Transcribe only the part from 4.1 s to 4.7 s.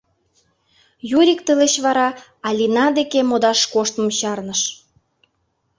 чарныш.